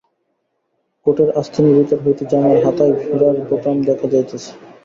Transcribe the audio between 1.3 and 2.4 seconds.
আস্তিনের ভিতর হইতে